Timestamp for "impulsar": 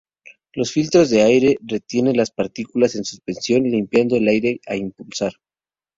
4.75-5.33